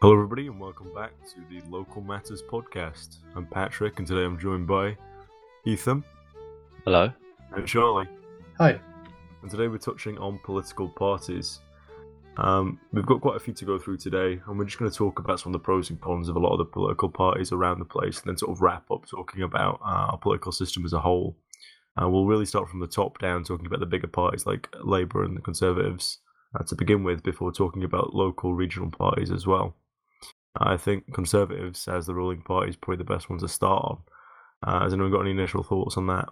[0.00, 3.16] Hello, everybody, and welcome back to the Local Matters podcast.
[3.34, 4.96] I'm Patrick, and today I'm joined by
[5.66, 6.04] Ethan
[6.84, 7.12] Hello.
[7.56, 8.06] and Charlie.
[8.58, 8.78] Hi.
[9.42, 11.58] And today we're touching on political parties.
[12.36, 14.96] Um, we've got quite a few to go through today, and we're just going to
[14.96, 17.50] talk about some of the pros and cons of a lot of the political parties
[17.50, 20.84] around the place, and then sort of wrap up talking about uh, our political system
[20.84, 21.36] as a whole.
[22.00, 25.24] Uh, we'll really start from the top down, talking about the bigger parties like Labour
[25.24, 26.18] and the Conservatives
[26.54, 29.74] uh, to begin with, before talking about local regional parties as well.
[30.56, 33.98] I think Conservatives, as the ruling party, is probably the best one to start on.
[34.62, 36.28] Uh, has anyone got any initial thoughts on that?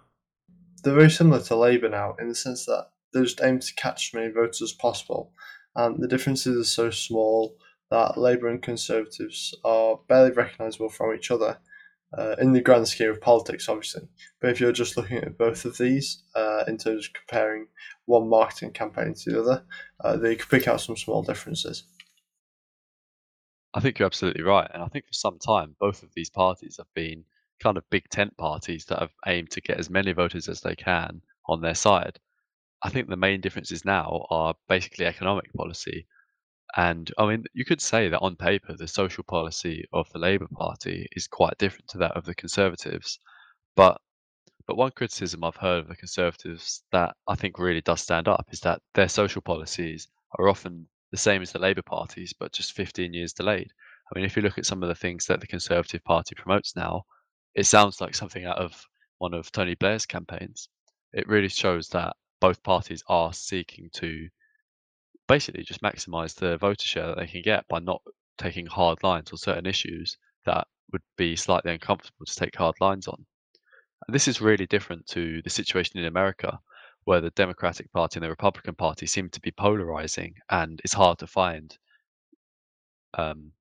[0.83, 4.09] They're very similar to Labour now in the sense that they just aim to catch
[4.09, 5.31] as many voters as possible.
[5.75, 7.55] And the differences are so small
[7.89, 11.59] that Labour and Conservatives are barely recognisable from each other
[12.17, 14.07] uh, in the grand scheme of politics, obviously.
[14.41, 17.67] But if you're just looking at both of these uh, in terms of comparing
[18.05, 19.63] one marketing campaign to the other,
[20.03, 21.83] uh, they could pick out some small differences.
[23.73, 24.69] I think you're absolutely right.
[24.73, 27.23] And I think for some time, both of these parties have been
[27.61, 30.75] kind of big tent parties that have aimed to get as many voters as they
[30.75, 32.19] can on their side.
[32.83, 36.07] I think the main differences now are basically economic policy.
[36.77, 40.47] And I mean, you could say that on paper, the social policy of the Labour
[40.53, 43.19] Party is quite different to that of the Conservatives.
[43.75, 44.01] But
[44.67, 48.47] but one criticism I've heard of the Conservatives that I think really does stand up
[48.51, 50.07] is that their social policies
[50.39, 53.71] are often the same as the Labour parties, but just 15 years delayed.
[54.11, 56.75] I mean, if you look at some of the things that the Conservative Party promotes
[56.75, 57.03] now,
[57.55, 58.85] it sounds like something out of
[59.17, 60.69] one of Tony Blair's campaigns.
[61.13, 64.27] It really shows that both parties are seeking to
[65.27, 68.01] basically just maximize the voter share that they can get by not
[68.37, 73.07] taking hard lines on certain issues that would be slightly uncomfortable to take hard lines
[73.07, 73.25] on.
[74.05, 76.59] And this is really different to the situation in America,
[77.07, 81.17] where the Democratic Party and the Republican Party seem to be polarizing, and it's hard
[81.19, 81.77] to find.
[83.17, 83.53] Um,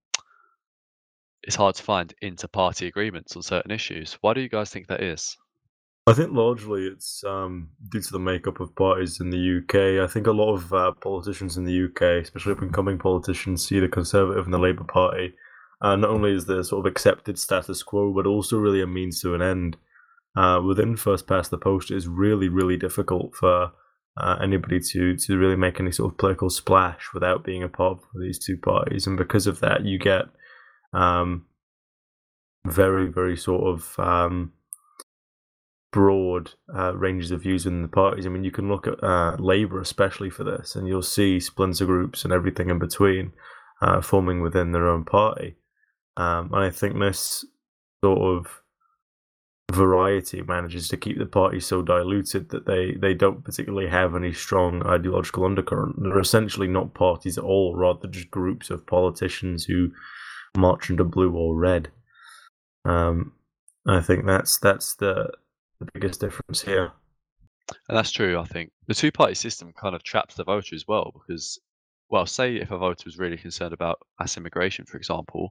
[1.44, 4.18] it's hard to find inter-party agreements on certain issues.
[4.20, 5.36] Why do you guys think that is?
[6.08, 10.04] I think largely it's um, due to the makeup of parties in the UK.
[10.04, 13.64] I think a lot of uh, politicians in the UK, especially up and coming politicians,
[13.64, 15.34] see the Conservative and the Labour Party
[15.80, 19.20] uh, not only as the sort of accepted status quo, but also really a means
[19.20, 19.76] to an end.
[20.36, 23.72] Uh, within first past the post, is really, really difficult for
[24.18, 27.98] uh, anybody to, to really make any sort of political splash without being a part
[27.98, 29.06] of these two parties.
[29.06, 30.24] And because of that, you get
[30.92, 31.46] um,
[32.66, 34.52] very, very sort of um,
[35.92, 38.26] broad uh, ranges of views within the parties.
[38.26, 41.86] I mean, you can look at uh, Labour, especially for this, and you'll see splinter
[41.86, 43.32] groups and everything in between
[43.80, 45.56] uh, forming within their own party.
[46.16, 47.44] Um, and I think this
[48.02, 48.62] sort of
[49.72, 54.32] variety manages to keep the party so diluted that they, they don't particularly have any
[54.32, 55.96] strong ideological undercurrent.
[55.98, 59.90] They're essentially not parties at all, rather just groups of politicians who
[60.56, 61.88] march under blue or red.
[62.84, 63.32] Um,
[63.86, 65.30] I think that's that's the
[65.80, 66.92] the biggest difference here.
[67.88, 68.38] And that's true.
[68.38, 71.58] I think the two-party system kind of traps the voter as well, because,
[72.08, 75.50] well, say if a voter was really concerned about mass immigration, for example,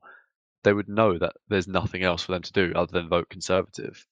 [0.66, 4.06] they would know that there's nothing else for them to do other than vote conservative,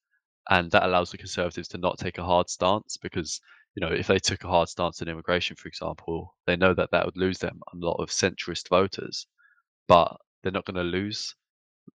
[0.50, 3.42] and that allows the conservatives to not take a hard stance because
[3.76, 6.92] you know if they took a hard stance on immigration, for example, they know that
[6.92, 9.28] that would lose them a lot of centrist voters,
[9.88, 11.36] but they're not going to lose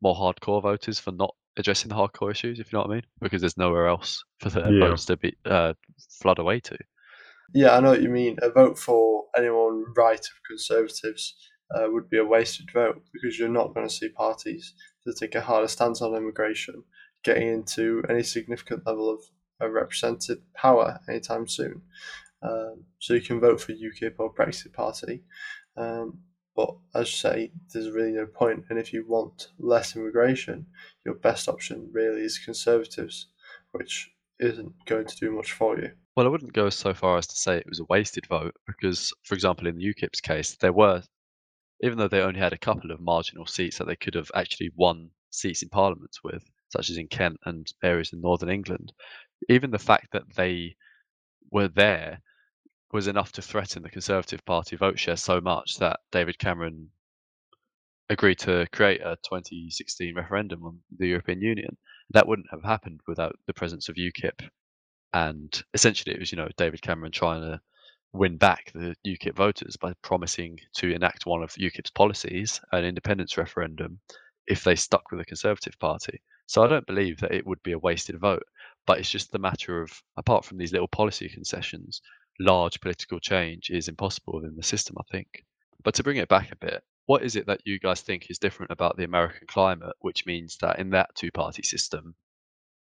[0.02, 3.06] more hardcore voters for not addressing the hardcore issues, if you know what I mean,
[3.20, 4.88] because there's nowhere else for the Yeah.
[4.88, 5.72] votes to be uh,
[6.20, 6.76] flood away to.
[7.54, 8.36] Yeah, I know what you mean.
[8.42, 11.34] A vote for anyone right of Conservatives
[11.74, 14.74] uh, would be a wasted vote because you're not going to see parties
[15.04, 16.82] that take a harder stance on immigration
[17.24, 19.20] getting into any significant level of
[19.60, 21.82] uh, represented power anytime soon.
[22.42, 25.24] Um, so you can vote for UKIP or Brexit Party,
[25.76, 26.20] um,
[26.54, 28.64] but as you say, there's really no point.
[28.68, 30.66] And if you want less immigration,
[31.04, 33.28] your best option really is Conservatives,
[33.72, 35.90] which isn't going to do much for you.
[36.16, 39.12] Well, I wouldn't go so far as to say it was a wasted vote because,
[39.22, 41.02] for example, in the UKIP's case, there were,
[41.80, 44.70] even though they only had a couple of marginal seats that they could have actually
[44.74, 48.92] won seats in parliaments with, such as in Kent and areas in northern England,
[49.48, 50.76] even the fact that they
[51.50, 52.20] were there
[52.92, 56.90] was enough to threaten the Conservative Party vote share so much that David Cameron
[58.10, 61.76] agreed to create a 2016 referendum on the European Union.
[62.10, 64.48] That wouldn't have happened without the presence of UKIP.
[65.12, 67.60] And essentially, it was, you know, David Cameron trying to
[68.12, 73.36] win back the UKIP voters by promising to enact one of UKIP's policies, an independence
[73.36, 74.00] referendum,
[74.46, 76.22] if they stuck with the Conservative Party.
[76.46, 78.44] So I don't believe that it would be a wasted vote,
[78.86, 82.00] but it's just the matter of, apart from these little policy concessions,
[82.40, 85.44] large political change is impossible within the system, I think.
[85.84, 88.38] But to bring it back a bit, what is it that you guys think is
[88.38, 92.14] different about the American climate, which means that in that two party system,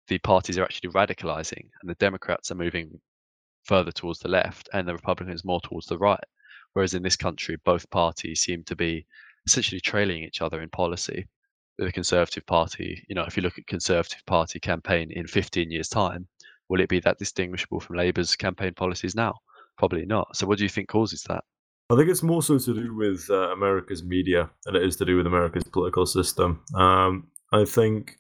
[0.08, 3.00] the parties are actually radicalizing and the Democrats are moving
[3.68, 6.24] further towards the left and the Republicans more towards the right?
[6.74, 9.06] Whereas in this country, both parties seem to be
[9.46, 11.28] essentially trailing each other in policy.
[11.78, 15.90] The Conservative Party, you know, if you look at Conservative Party campaign in 15 years'
[15.90, 16.28] time,
[16.70, 19.36] will it be that distinguishable from Labour's campaign policies now?
[19.78, 20.36] Probably not.
[20.36, 21.44] So, what do you think causes that?
[21.90, 25.06] I think it's more so to do with uh, America's media than it is to
[25.06, 26.62] do with America's political system.
[26.76, 28.18] Um, I think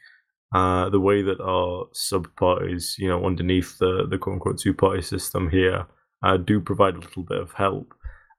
[0.53, 4.73] uh, the way that our sub parties, you know, underneath the, the quote unquote two
[4.73, 5.85] party system here,
[6.23, 7.93] uh, do provide a little bit of help.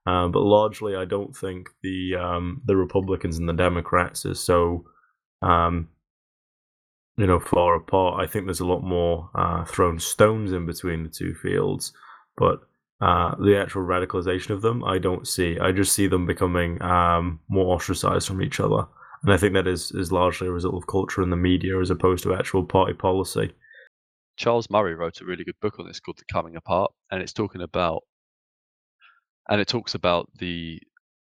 [0.05, 4.85] Uh, but largely, I don't think the um, the Republicans and the Democrats are so,
[5.41, 5.89] um,
[7.17, 8.19] you know, far apart.
[8.19, 11.93] I think there's a lot more uh, thrown stones in between the two fields,
[12.37, 12.61] but
[13.01, 15.59] uh, the actual radicalization of them, I don't see.
[15.59, 18.87] I just see them becoming um, more ostracized from each other,
[19.23, 21.89] and I think that is is largely a result of culture in the media as
[21.89, 23.51] opposed to actual party policy.
[24.37, 27.33] Charles Murray wrote a really good book on this called The Coming Apart, and it's
[27.33, 28.03] talking about,
[29.49, 30.79] and it talks about the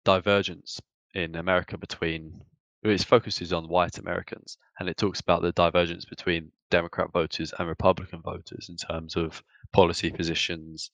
[0.05, 0.81] divergence
[1.15, 2.43] in America between.
[2.83, 7.67] it focuses on white Americans, and it talks about the divergence between Democrat voters and
[7.67, 9.43] Republican voters in terms of
[9.73, 10.91] policy positions,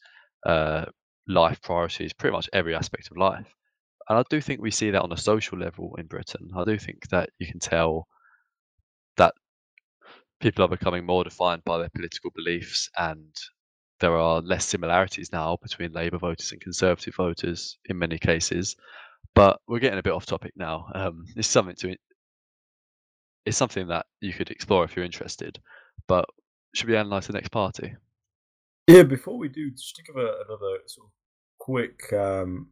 [0.46, 0.84] uh,
[1.26, 3.52] life priorities, pretty much every aspect of life.
[4.08, 6.50] And I do think we see that on a social level in Britain.
[6.56, 8.06] I do think that you can tell
[9.16, 9.34] that
[10.40, 13.34] people are becoming more defined by their political beliefs, and
[14.00, 18.76] there are less similarities now between Labour voters and Conservative voters in many cases.
[19.34, 20.86] But we're getting a bit off topic now.
[20.94, 21.96] Um, it's something to
[23.46, 25.58] it's something that you could explore if you're interested.
[26.08, 26.26] But
[26.74, 27.94] should we analyse the next party?
[28.86, 31.12] Yeah, before we do, just to give a, another sort of
[31.58, 32.68] quick um,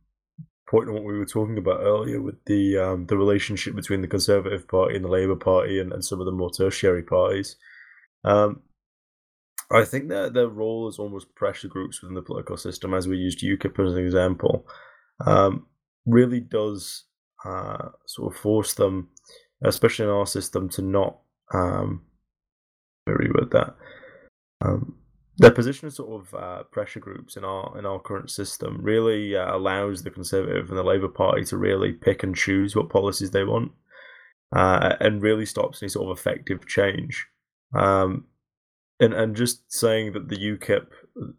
[0.73, 4.09] point on what we were talking about earlier with the um, the relationship between the
[4.09, 7.57] Conservative Party and the Labour Party and, and some of the more tertiary parties.
[8.25, 8.63] Um,
[9.71, 13.19] I think that their role as almost pressure groups within the political system, as we
[13.19, 14.67] used UKIP as an example,
[15.27, 15.67] um,
[16.07, 17.05] really does
[17.45, 19.09] uh, sort of force them,
[19.63, 21.19] especially in our system, to not
[21.53, 22.03] um,
[23.07, 23.77] with that.
[24.63, 24.97] Um,
[25.39, 29.35] their position as sort of uh, pressure groups in our in our current system really
[29.35, 33.31] uh, allows the Conservative and the Labour Party to really pick and choose what policies
[33.31, 33.73] they want,
[34.55, 37.27] uh, and really stops any sort of effective change.
[37.75, 38.27] Um,
[39.01, 40.87] and and just saying that the UKIP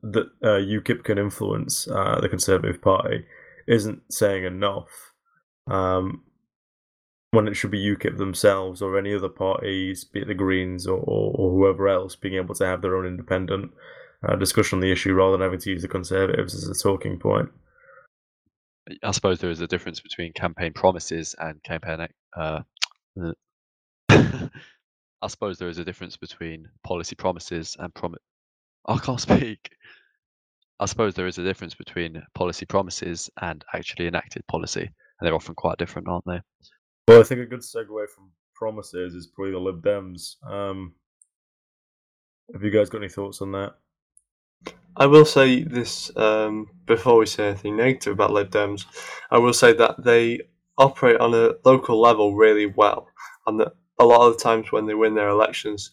[0.02, 3.26] that uh, UKIP can influence uh, the Conservative Party
[3.68, 4.90] isn't saying enough.
[5.70, 6.24] Um,
[7.34, 11.00] when it should be UKIP themselves or any other parties, be it the Greens or,
[11.00, 13.72] or, or whoever else, being able to have their own independent
[14.28, 17.18] uh, discussion on the issue rather than having to use the Conservatives as a talking
[17.18, 17.50] point.
[19.04, 22.08] I suppose there is a difference between campaign promises and campaign.
[22.38, 22.60] Uh,
[24.10, 28.22] I suppose there is a difference between policy promises and promise.
[28.88, 29.72] I can't speak.
[30.80, 35.34] I suppose there is a difference between policy promises and actually enacted policy, and they're
[35.34, 36.42] often quite different, aren't they?
[37.08, 40.42] Well, I think a good segue from promises is probably the Lib Dems.
[40.50, 40.94] Um,
[42.54, 43.74] have you guys got any thoughts on that?
[44.96, 48.86] I will say this um, before we say anything negative about Lib Dems.
[49.30, 50.42] I will say that they
[50.78, 53.10] operate on a local level really well,
[53.48, 55.92] and that a lot of the times when they win their elections,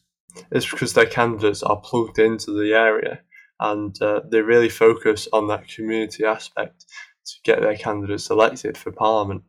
[0.52, 3.21] it's because their candidates are plugged into the area
[3.59, 6.85] and uh, they really focus on that community aspect
[7.26, 9.43] to get their candidates elected for parliament.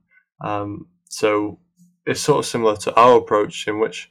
[0.44, 1.60] Um, so
[2.06, 4.10] it's sort of similar to our approach, in which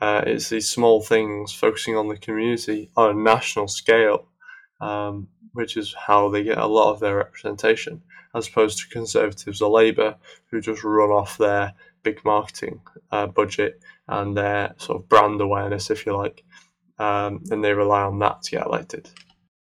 [0.00, 4.28] uh, it's these small things focusing on the community on a national scale,
[4.80, 8.00] um, which is how they get a lot of their representation,
[8.36, 10.14] as opposed to Conservatives or Labour,
[10.50, 12.80] who just run off their big marketing
[13.10, 16.44] uh, budget and their sort of brand awareness, if you like,
[17.00, 19.10] um, and they rely on that to get elected.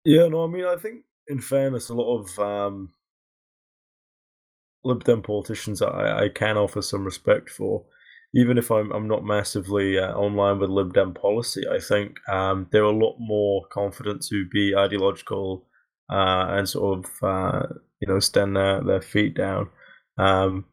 [0.04, 2.92] Yeah, no, I mean, I think in fairness, a lot of um,
[4.84, 7.84] Lib Dem politicians I, I can offer some respect for.
[8.34, 12.68] Even if I'm I'm not massively uh, online with Lib Dem policy, I think um,
[12.70, 15.66] they're a lot more confident to be ideological
[16.10, 17.66] uh, and sort of uh,
[18.00, 19.68] you know stand their, their feet down.
[20.16, 20.66] Um,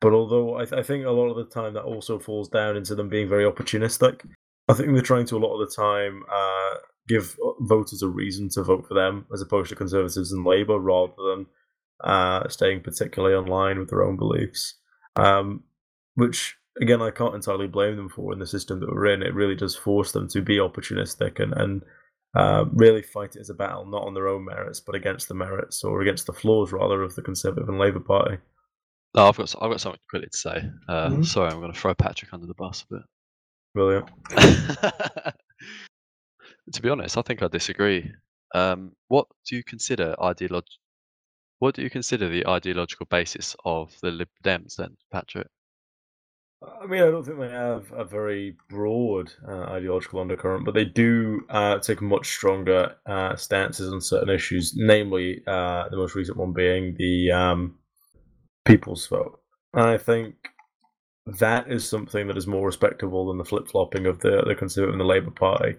[0.00, 2.76] but although I, th- I think a lot of the time that also falls down
[2.76, 4.20] into them being very opportunistic.
[4.68, 6.74] I think they're trying to a lot of the time uh,
[7.08, 11.14] give voters a reason to vote for them as opposed to Conservatives and Labour rather
[11.30, 11.46] than
[12.04, 14.74] uh, staying particularly online with their own beliefs.
[15.16, 15.64] Um,
[16.14, 19.22] which again, I can't entirely blame them for in the system that we're in.
[19.22, 21.82] It really does force them to be opportunistic and and
[22.36, 25.34] uh, really fight it as a battle, not on their own merits, but against the
[25.34, 28.36] merits or against the flaws rather of the Conservative and Labour Party.
[29.16, 30.70] No, I've got I've got something quickly to say.
[30.88, 31.24] Uh, Mhm.
[31.26, 33.02] Sorry, I'm going to throw Patrick under the bus a bit.
[33.74, 34.08] Brilliant.
[36.72, 38.12] to be honest, I think I disagree.
[38.54, 40.62] Um, what do you consider ideolog?
[41.58, 45.48] What do you consider the ideological basis of the Lib Dems then, Patrick?
[46.80, 50.84] I mean, I don't think they have a very broad uh, ideological undercurrent, but they
[50.84, 56.36] do uh, take much stronger uh, stances on certain issues, namely uh, the most recent
[56.36, 57.76] one being the um,
[58.64, 59.40] people's vote.
[59.74, 60.34] And I think
[61.26, 64.94] that is something that is more respectable than the flip flopping of the, the Conservative
[64.94, 65.76] and the Labour Party.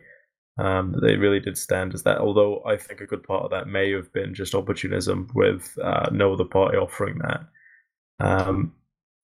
[0.57, 3.67] Um, they really did stand as that, although I think a good part of that
[3.67, 7.41] may have been just opportunism with uh, no other party offering that.
[8.19, 8.73] Um,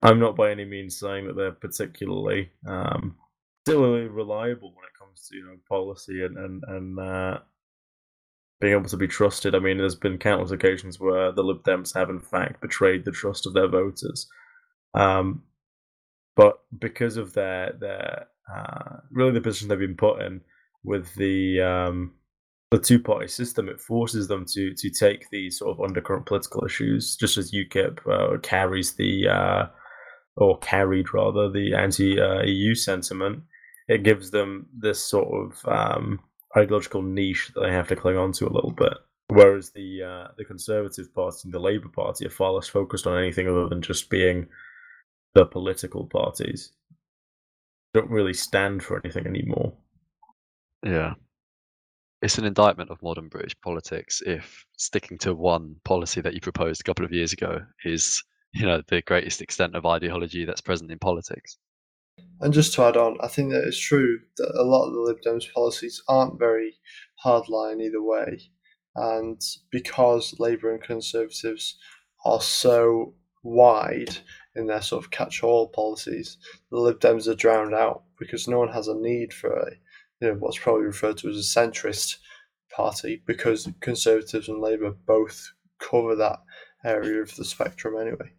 [0.01, 3.15] I'm not by any means saying that they're particularly um,
[3.63, 7.39] particularly reliable when it comes to you know policy and and and uh,
[8.59, 9.53] being able to be trusted.
[9.53, 13.11] I mean, there's been countless occasions where the Lib Dems have in fact betrayed the
[13.11, 14.27] trust of their voters.
[14.93, 15.43] Um,
[16.35, 20.41] but because of their their uh, really the position they've been put in
[20.83, 22.13] with the um,
[22.71, 26.65] the two party system, it forces them to to take these sort of undercurrent political
[26.65, 29.65] issues, just as UKIP uh, carries the uh,
[30.37, 33.43] or carried rather the anti EU sentiment.
[33.87, 36.19] It gives them this sort of um,
[36.55, 38.93] ideological niche that they have to cling on to a little bit.
[39.27, 43.17] Whereas the uh, the Conservative Party and the Labour Party are far less focused on
[43.17, 44.47] anything other than just being
[45.33, 46.73] the political parties.
[47.93, 49.73] Don't really stand for anything anymore.
[50.83, 51.13] Yeah.
[52.21, 56.81] It's an indictment of modern British politics if sticking to one policy that you proposed
[56.81, 58.23] a couple of years ago is,
[58.53, 61.57] you know, the greatest extent of ideology that's present in politics.
[62.41, 64.99] And just to add on, I think that it's true that a lot of the
[64.99, 66.75] Lib Dems policies aren't very
[67.23, 68.41] hardline either way.
[68.95, 71.77] And because Labour and Conservatives
[72.25, 74.17] are so wide
[74.55, 76.37] in their sort of catch all policies,
[76.69, 79.71] the Lib Dems are drowned out because no one has a need for a,
[80.21, 82.17] you know, what's probably referred to as a centrist
[82.75, 86.39] party because Conservatives and Labour both cover that
[86.85, 88.31] area of the spectrum anyway.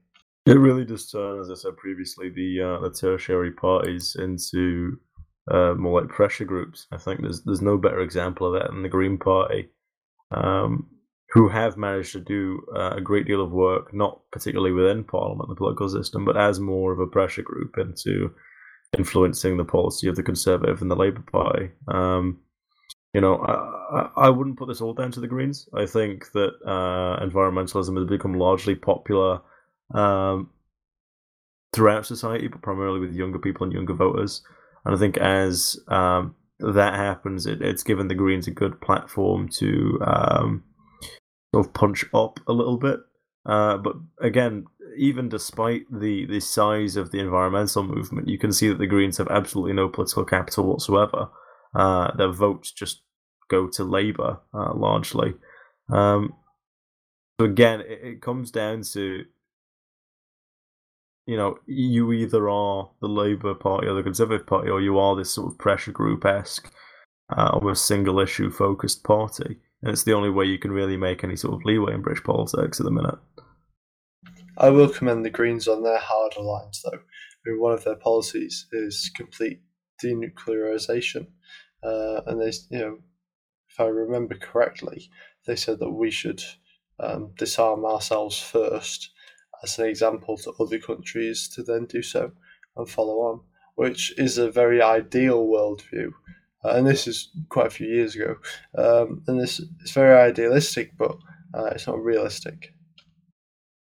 [0.46, 4.98] It really does turn, as I said previously, the uh, the tertiary parties into
[5.50, 6.86] uh, more like pressure groups.
[6.90, 9.68] I think there's there's no better example of that than the Green Party,
[10.32, 10.88] um,
[11.30, 15.48] who have managed to do uh, a great deal of work, not particularly within Parliament,
[15.48, 18.34] the political system, but as more of a pressure group into
[18.96, 21.70] influencing the policy of the Conservative and the Labour Party.
[21.88, 22.40] Um,
[23.14, 25.68] you know, I, I wouldn't put this all down to the Greens.
[25.74, 29.40] I think that uh, environmentalism has become largely popular
[29.94, 30.50] um,
[31.74, 34.42] throughout society, but primarily with younger people and younger voters.
[34.84, 39.48] And I think as um, that happens, it, it's given the Greens a good platform
[39.50, 40.64] to um,
[41.54, 43.00] sort of punch up a little bit.
[43.44, 48.68] Uh, but again, even despite the, the size of the environmental movement, you can see
[48.68, 51.28] that the Greens have absolutely no political capital whatsoever.
[51.74, 53.02] Uh, their votes just
[53.48, 55.34] go to Labour uh, largely.
[55.90, 56.34] Um,
[57.40, 59.24] so again, it, it comes down to
[61.26, 65.14] you know, you either are the Labour Party or the Conservative Party, or you are
[65.14, 66.72] this sort of pressure group esque,
[67.36, 69.58] uh, almost single issue focused party.
[69.82, 72.22] And it's the only way you can really make any sort of leeway in British
[72.22, 73.18] politics at the minute.
[74.56, 76.98] I will commend the Greens on their harder lines, though.
[76.98, 79.60] I mean, one of their policies is complete
[80.02, 81.26] denuclearization,
[81.82, 82.98] uh, and they, you know,
[83.68, 85.10] if I remember correctly,
[85.46, 86.42] they said that we should
[87.00, 89.10] um, disarm ourselves first
[89.62, 92.32] as an example to other countries to then do so
[92.76, 93.40] and follow on,
[93.76, 96.12] which is a very ideal worldview.
[96.64, 98.36] Uh, and this is quite a few years ago.
[98.76, 101.16] Um, and this is very idealistic, but
[101.54, 102.72] uh, it's not realistic.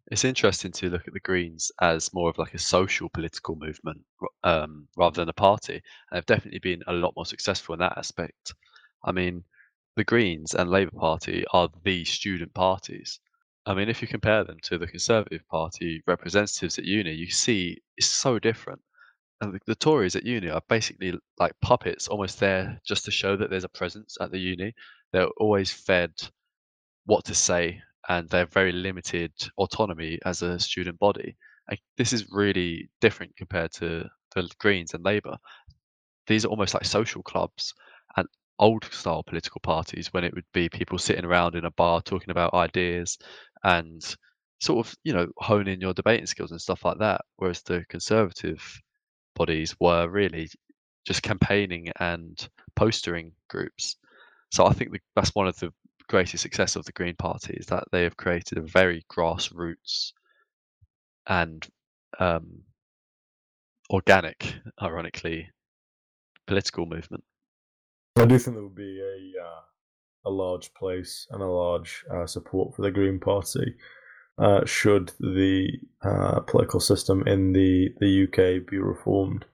[0.08, 4.02] It's interesting to look at the Greens as more of like a social political movement
[4.44, 5.74] um, rather than a party.
[5.74, 8.54] And they've definitely been a lot more successful in that aspect.
[9.04, 9.42] I mean,
[9.96, 13.18] the Greens and Labour Party are the student parties.
[13.64, 17.78] I mean, if you compare them to the Conservative Party representatives at uni, you see
[17.96, 18.80] it's so different.
[19.40, 23.50] And the, Tories at uni are basically like puppets, almost there just to show that
[23.50, 24.74] there's a presence at the uni.
[25.12, 26.12] They're always fed
[27.04, 31.36] what to say, and they're very limited autonomy as a student body.
[31.98, 35.36] This is really different compared to the Greens and Labour.
[36.26, 37.74] These are almost like social clubs
[38.16, 38.28] and
[38.58, 42.30] old style political parties when it would be people sitting around in a bar talking
[42.30, 43.18] about ideas
[43.64, 44.02] and
[44.60, 48.80] sort of you know honing your debating skills and stuff like that whereas the conservative
[49.36, 50.48] bodies were really
[51.06, 53.96] just campaigning and postering groups
[54.50, 55.72] so i think that's one of the
[56.08, 60.12] greatest success of the green party is that they have created a very grassroots
[61.26, 61.66] and
[62.18, 62.62] um,
[63.90, 65.50] organic, ironically,
[66.46, 67.24] political movement.
[68.16, 69.60] I do think there would be a uh,
[70.24, 73.74] a large place and a large uh, support for the Green Party
[74.38, 75.68] uh, should the
[76.02, 79.44] uh, political system in the, the UK be reformed.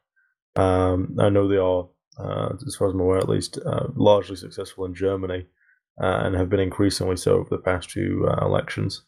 [0.56, 4.36] Um, I know they are, uh, as far as I'm aware at least, uh, largely
[4.36, 5.46] successful in Germany
[5.98, 9.02] and have been increasingly so over the past few elections.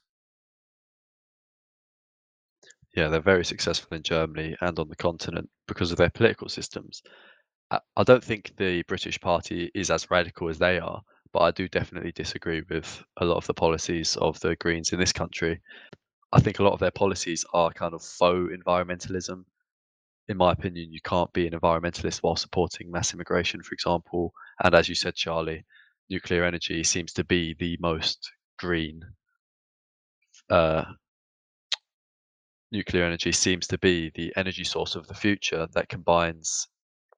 [2.94, 7.02] Yeah, they're very successful in Germany and on the continent because of their political systems.
[7.70, 11.02] I don't think the British Party is as radical as they are,
[11.34, 15.00] but I do definitely disagree with a lot of the policies of the Greens in
[15.00, 15.60] this country.
[16.32, 19.44] I think a lot of their policies are kind of faux environmentalism.
[20.28, 24.32] In my opinion, you can't be an environmentalist while supporting mass immigration, for example.
[24.62, 25.64] And as you said, Charlie,
[26.08, 29.02] nuclear energy seems to be the most green.
[30.48, 30.84] Uh,
[32.70, 36.68] nuclear energy seems to be the energy source of the future that combines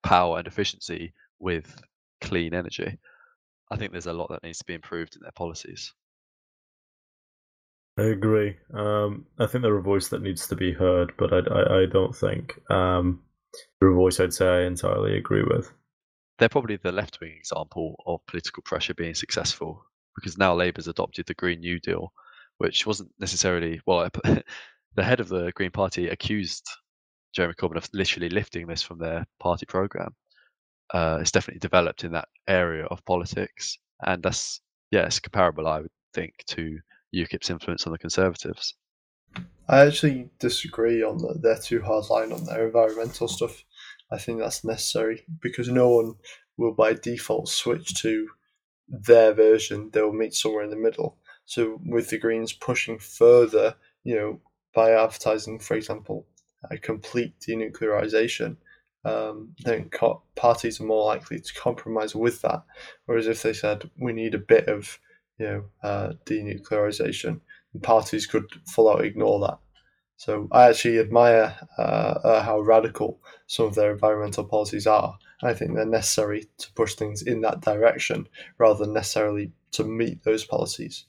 [0.03, 1.83] power and efficiency with
[2.23, 2.99] clean energy.
[3.71, 5.93] I think there's a lot that needs to be improved in their policies.
[7.99, 8.57] I agree.
[8.75, 11.87] Um, I think they're a voice that needs to be heard, but I, I, I
[11.87, 13.23] don't think um,
[13.81, 15.73] they're a voice I'd say I entirely agree with.
[16.39, 19.83] They're probably the left wing example of political pressure being successful
[20.15, 22.13] because now Labour's adopted the Green New Deal,
[22.59, 26.69] which wasn't necessarily, well, the head of the Green Party accused
[27.35, 30.15] Jeremy Corbyn of literally lifting this from their party program.
[30.93, 35.81] Uh, it's definitely developed in that area of politics, and that's yeah, it's comparable, I
[35.81, 36.79] would think, to
[37.15, 38.75] UKIP's influence on the Conservatives.
[39.69, 41.43] I actually disagree on that.
[41.43, 43.65] They're too hard line on their environmental stuff.
[44.11, 46.15] I think that's necessary because no one
[46.57, 48.29] will by default switch to
[48.89, 49.91] their version.
[49.93, 51.19] They'll meet somewhere in the middle.
[51.45, 53.75] So with the Greens pushing further,
[54.05, 54.41] you know,
[54.73, 56.27] by advertising, for example,
[56.71, 58.57] a complete denuclearization,
[59.07, 62.63] um, then co- parties are more likely to compromise with that.
[63.07, 64.99] Whereas if they said we need a bit of,
[65.39, 67.41] you know, uh, denuclearization,
[67.83, 69.59] parties could full out ignore that.
[70.19, 71.81] So I actually admire uh,
[72.25, 75.19] uh, how radical some of their environmental policies are.
[75.43, 80.25] I think they're necessary to push things in that direction rather than necessarily to meet
[80.25, 81.05] those policies.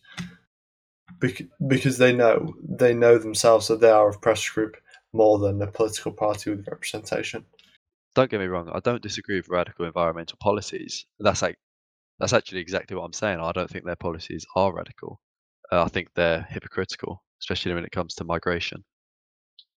[1.67, 4.77] because they know they know themselves that they are a pressure group
[5.13, 7.45] more than a political party with representation.
[8.17, 11.05] Don't get me wrong, I don't disagree with radical environmental policies.
[11.19, 11.59] That's like
[12.17, 13.39] that's actually exactly what I'm saying.
[13.39, 15.21] I don't think their policies are radical.
[15.71, 18.83] Uh, I think they're hypocritical, especially when it comes to migration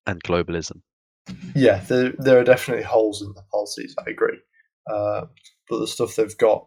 [0.07, 0.81] and globalism.
[1.55, 3.95] Yeah, there there are definitely holes in the policies.
[3.99, 4.39] I agree,
[4.91, 5.27] uh,
[5.69, 6.67] but the stuff they've got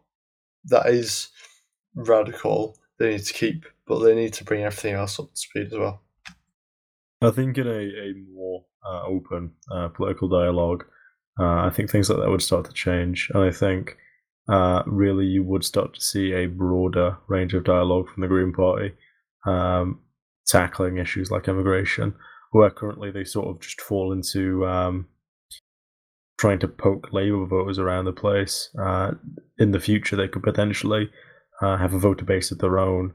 [0.65, 1.29] that is
[1.95, 5.73] radical, they need to keep, but they need to bring everything else up to speed
[5.73, 6.03] as well.
[7.23, 10.85] I think in a, a more uh, open uh, political dialogue,
[11.39, 13.29] uh, I think things like that would start to change.
[13.33, 13.97] And I think
[14.49, 18.53] uh, really you would start to see a broader range of dialogue from the Green
[18.53, 18.93] Party
[19.45, 19.99] um,
[20.45, 22.15] tackling issues like immigration,
[22.51, 25.07] where currently they sort of just fall into um,
[26.37, 28.69] trying to poke Labour voters around the place.
[28.79, 29.11] Uh,
[29.57, 31.09] in the future, they could potentially
[31.61, 33.13] uh, have a voter base of their own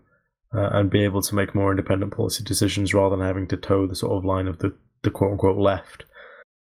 [0.55, 3.87] uh, and be able to make more independent policy decisions rather than having to toe
[3.87, 6.05] the sort of line of the, the quote unquote left.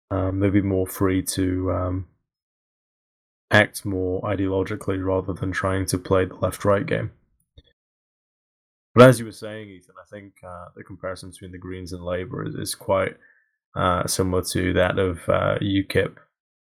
[0.10, 2.08] Um, they'd be more free to um,
[3.52, 7.12] act more ideologically rather than trying to play the left right game.
[8.96, 12.04] But as you were saying, Ethan, I think uh, the comparison between the Greens and
[12.04, 13.15] Labour is, is quite
[13.76, 16.15] uh, similar to that of uh, UKIP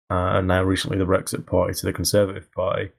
[0.09, 2.91] uh, and now recently the Brexit Party to the Conservative Party.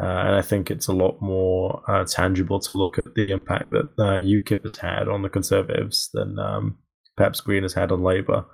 [0.00, 3.72] Uh, and I think it's a lot more uh, tangible to look at the impact
[3.72, 6.78] that UKIP has had on the Conservatives than um,
[7.14, 8.46] perhaps Green has had on Labour.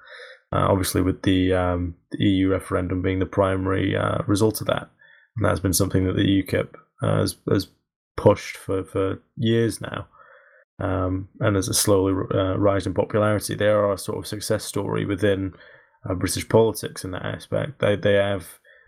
[0.52, 4.88] Uh, obviously, with the, um, the, EU referendum being the primary uh, result of that,
[5.36, 7.68] and that's been something that the UKIP uh, has, has
[8.16, 10.06] pushed for, for years now.
[10.80, 15.04] Um, and as a slowly rise in popularity, they are a sort of success story
[15.04, 15.52] within
[16.16, 17.80] British politics in that aspect.
[17.80, 18.46] They they have,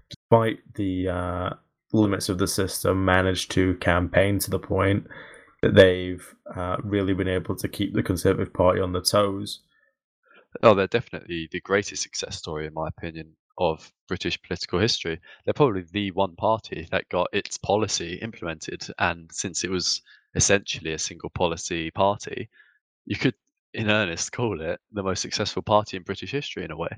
[0.08, 1.58] despite the
[1.92, 5.06] limits of the system managed to campaign to the point
[5.62, 9.60] that they've uh, really been able to keep the Conservative Party on the toes.
[10.62, 15.20] Oh, they're definitely the greatest success story, in my opinion, of British political history.
[15.44, 20.00] They're probably the one party that got its policy implemented, and since it was
[20.34, 22.48] essentially a single policy party,
[23.06, 23.34] you could,
[23.74, 26.90] in earnest, call it the most successful party in British history in a way.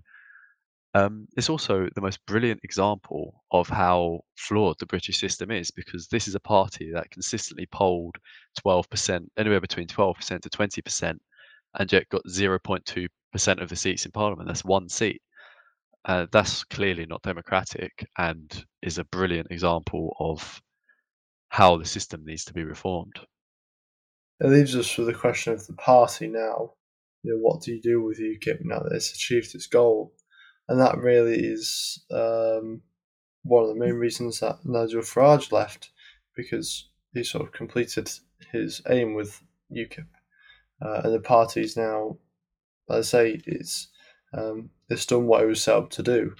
[0.95, 6.09] Um, it's also the most brilliant example of how flawed the British system is because
[6.09, 8.17] this is a party that consistently polled
[8.59, 11.21] 12%, anywhere between 12% to 20%,
[11.79, 14.49] and yet got 0.2 of the seats in Parliament.
[14.49, 15.23] That's one seat.
[16.05, 20.61] Uh, that's clearly not democratic and is a brilliant example of
[21.49, 23.21] how the system needs to be reformed.
[24.41, 26.73] It leaves us with the question of the party now.
[27.23, 30.13] You know, what do you do with UKIP now that it's achieved its goal?
[30.69, 32.83] And that really is um,
[33.45, 35.91] one of the main reasons that Nigel Farage left,
[36.35, 38.11] because he sort of completed
[38.51, 39.41] his aim with
[39.71, 40.07] UKIP.
[40.81, 42.17] Uh, and the party's now,
[42.91, 43.89] as I say, it's
[44.33, 46.35] um, it's done what it was set up to do,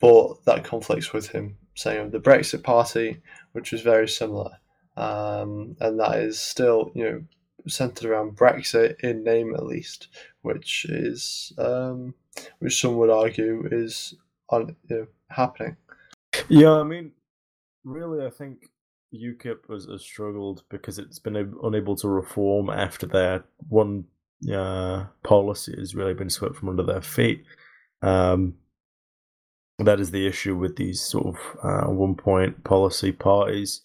[0.00, 4.50] but that conflicts with him saying of the Brexit Party, which was very similar,
[4.96, 7.22] um, and that is still you know
[7.66, 10.08] centered around Brexit in name at least,
[10.42, 12.14] which is um,
[12.58, 14.14] which some would argue is
[14.48, 15.76] on, you know, happening.
[16.48, 17.12] Yeah, I mean,
[17.84, 18.70] really, I think
[19.14, 24.04] UKIP has, has struggled because it's been unable to reform after their one
[24.50, 27.44] uh, policy has really been swept from under their feet.
[28.02, 28.54] Um,
[29.78, 33.82] that is the issue with these sort of uh, one point policy parties.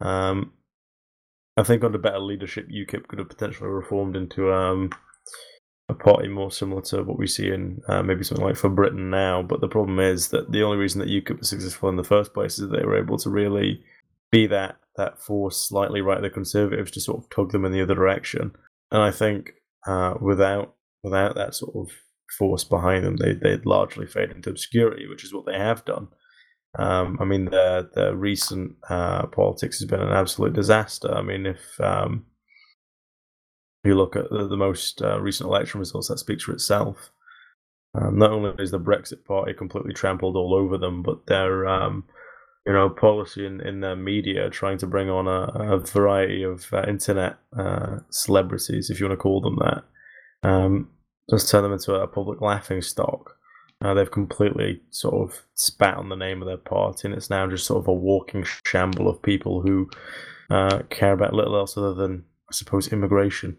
[0.00, 0.52] Um,
[1.56, 4.90] I think under better leadership, UKIP could have potentially reformed into um,
[5.88, 9.08] a party more similar to what we see in uh, maybe something like for Britain
[9.08, 9.42] now.
[9.42, 12.34] But the problem is that the only reason that UKIP was successful in the first
[12.34, 13.82] place is that they were able to really
[14.30, 17.72] be that that force slightly right of the Conservatives to sort of tug them in
[17.72, 18.52] the other direction.
[18.90, 19.52] And I think
[19.86, 21.94] uh, without without that sort of
[22.38, 26.08] force behind them, they they'd largely fade into obscurity, which is what they have done.
[26.78, 31.12] Um, I mean, the the recent uh, politics has been an absolute disaster.
[31.12, 32.26] I mean, if um,
[33.84, 37.10] you look at the, the most uh, recent election results, that speaks for itself.
[37.94, 42.04] Um, not only is the Brexit Party completely trampled all over them, but their um,
[42.66, 46.66] you know policy in, in their media trying to bring on a, a variety of
[46.72, 49.84] uh, internet uh, celebrities, if you want to call them that,
[50.48, 50.90] um,
[51.30, 53.36] just turn them into a public laughing stock.
[53.82, 57.46] Uh, they've completely sort of spat on the name of their party, and it's now
[57.46, 59.88] just sort of a walking shamble of people who
[60.50, 63.56] uh, care about little else other than, I suppose, immigration.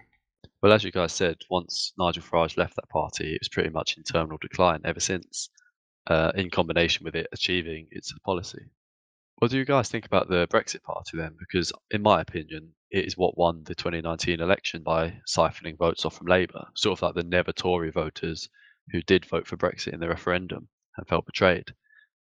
[0.61, 3.95] Well, as you guys said, once Nigel Farage left that party, it was pretty much
[3.95, 5.49] in terminal decline ever since,
[6.07, 8.65] uh, in combination with it achieving its policy.
[9.39, 11.35] What do you guys think about the Brexit Party then?
[11.39, 16.17] Because, in my opinion, it is what won the 2019 election by siphoning votes off
[16.17, 18.49] from Labour, sort of like the never Tory voters
[18.91, 21.73] who did vote for Brexit in the referendum and felt betrayed.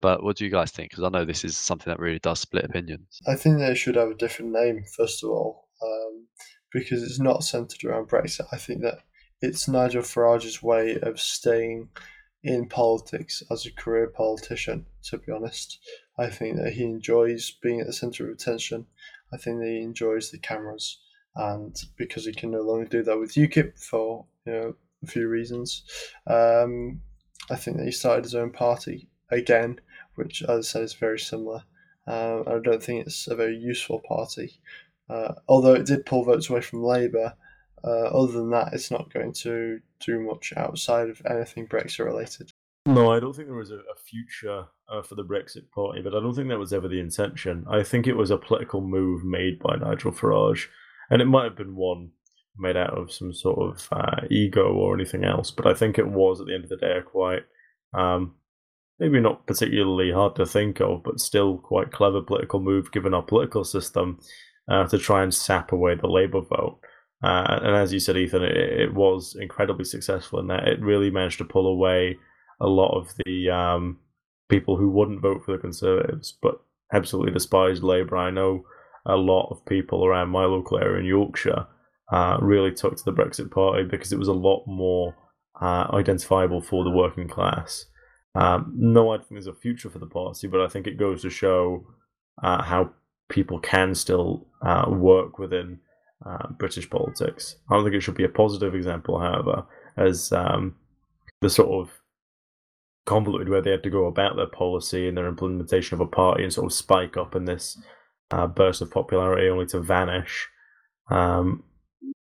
[0.01, 0.91] But what do you guys think?
[0.91, 3.21] Because I know this is something that really does split opinions.
[3.27, 6.27] I think they should have a different name, first of all, um,
[6.73, 8.47] because it's not centred around Brexit.
[8.51, 8.99] I think that
[9.41, 11.89] it's Nigel Farage's way of staying
[12.45, 15.79] in politics as a career politician, to be honest.
[16.17, 18.85] I think that he enjoys being at the centre of attention.
[19.33, 20.99] I think that he enjoys the cameras,
[21.35, 25.27] and because he can no longer do that with UKIP for you know a few
[25.27, 25.83] reasons,
[26.27, 27.01] um,
[27.49, 29.81] I think that he started his own party again,
[30.13, 31.63] which, as I said, is very similar.
[32.07, 34.59] Uh, I don't think it's a very useful party,
[35.09, 37.33] uh, although it did pull votes away from Labour.
[37.85, 42.51] Uh, other than that, it's not going to do much outside of anything Brexit related.
[42.87, 46.13] No, I don't think there was a, a future uh, for the Brexit Party, but
[46.13, 47.65] I don't think that was ever the intention.
[47.69, 50.67] I think it was a political move made by Nigel Farage,
[51.09, 52.11] and it might have been one
[52.57, 56.07] made out of some sort of uh, ego or anything else, but I think it
[56.07, 57.43] was at the end of the day a quite,
[57.93, 58.35] um,
[58.99, 63.23] maybe not particularly hard to think of, but still quite clever political move given our
[63.23, 64.19] political system
[64.69, 66.79] uh, to try and sap away the Labour vote.
[67.23, 71.09] Uh, and as you said, Ethan, it, it was incredibly successful in that it really
[71.09, 72.17] managed to pull away
[72.59, 73.97] a lot of the um,
[74.49, 76.61] people who wouldn't vote for the Conservatives but
[76.93, 78.17] absolutely despised Labour.
[78.17, 78.65] I know
[79.05, 81.67] a lot of people around my local area in Yorkshire
[82.11, 85.15] uh, really took to the Brexit Party because it was a lot more
[85.61, 87.85] uh, identifiable for the working class.
[88.35, 91.21] Um, no, I think there's a future for the party, but I think it goes
[91.21, 91.85] to show
[92.43, 92.91] uh, how
[93.29, 95.79] people can still uh, work within
[96.25, 97.55] uh, British politics.
[97.69, 99.65] I don't think it should be a positive example, however,
[99.97, 100.75] as um,
[101.41, 101.93] the sort of
[103.05, 106.43] convoluted way they had to go about their policy and their implementation of a party
[106.43, 107.77] and sort of spike up in this
[108.31, 110.47] uh, burst of popularity only to vanish.
[111.09, 111.63] Um,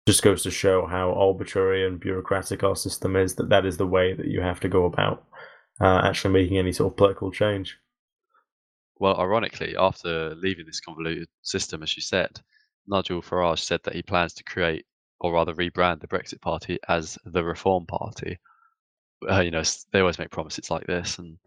[0.07, 3.35] just goes to show how arbitrary and bureaucratic our system is.
[3.35, 5.25] That that is the way that you have to go about
[5.81, 7.77] uh, actually making any sort of political change.
[8.99, 12.41] Well, ironically, after leaving this convoluted system, as you said,
[12.89, 14.87] Nigel Farage said that he plans to create,
[15.21, 18.39] or rather rebrand, the Brexit Party as the Reform Party,
[19.31, 21.39] uh, you know, they always make promises like this, and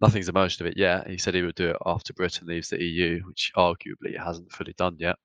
[0.00, 1.08] nothing's emerged of it yet.
[1.08, 4.52] He said he would do it after Britain leaves the EU, which arguably it hasn't
[4.52, 5.16] fully done yet.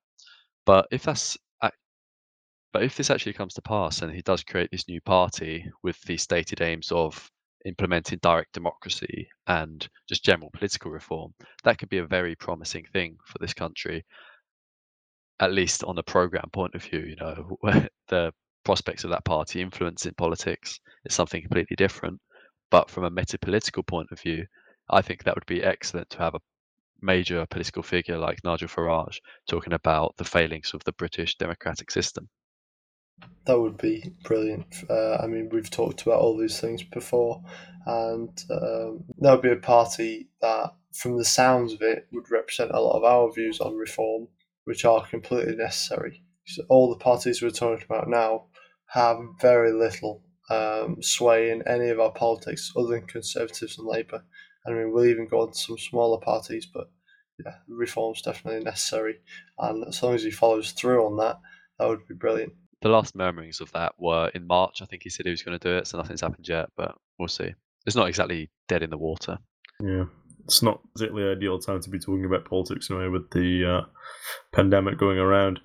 [0.65, 1.37] But if that's
[2.71, 6.01] But if this actually comes to pass and he does create this new party with
[6.01, 7.31] the stated aims of
[7.65, 13.17] implementing direct democracy and just general political reform, that could be a very promising thing
[13.25, 14.03] for this country.
[15.39, 17.57] At least on a program point of view, you know,
[18.07, 22.19] the prospects of that party influencing politics is something completely different.
[22.69, 24.45] But from a meta-political point of view,
[24.89, 26.41] I think that would be excellent to have a
[27.01, 32.29] major political figure like Nigel Farage talking about the failings of the British democratic system.
[33.45, 34.83] That would be brilliant.
[34.89, 37.41] Uh, I mean, we've talked about all these things before,
[37.85, 42.71] and um, that would be a party that, from the sounds of it, would represent
[42.71, 44.27] a lot of our views on reform,
[44.69, 46.21] which are completely necessary.
[46.45, 48.45] So all the parties we're talking about now
[48.89, 54.23] have very little um, sway in any of our politics other than Conservatives and Labour.
[54.67, 56.87] I mean, we'll even go on to some smaller parties, but
[57.43, 59.15] yeah, reform's definitely necessary.
[59.57, 61.39] And as long as he follows through on that,
[61.79, 62.53] that would be brilliant.
[62.83, 64.83] The last murmurings of that were in March.
[64.83, 66.93] I think he said he was going to do it, so nothing's happened yet, but
[67.17, 67.55] we'll see.
[67.87, 69.39] It's not exactly dead in the water.
[69.83, 70.05] Yeah,
[70.49, 73.85] it's not particularly ideal time to be talking about politics anyway with the uh,
[74.51, 75.59] pandemic going around.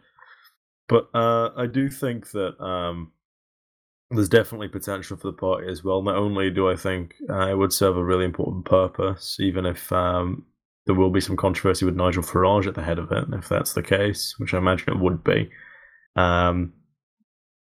[0.88, 3.12] But uh, I do think that um,
[4.10, 6.02] there's definitely potential for the party as well.
[6.02, 9.90] Not only do I think uh, it would serve a really important purpose, even if
[9.90, 10.44] um,
[10.84, 13.72] there will be some controversy with Nigel Farage at the head of it, if that's
[13.72, 15.50] the case, which I imagine it would be.
[16.16, 16.74] Um,